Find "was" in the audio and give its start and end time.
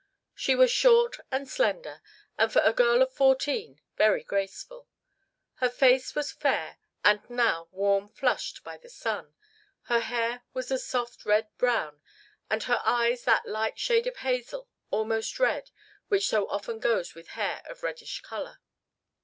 0.55-0.71, 6.15-6.31, 10.55-10.71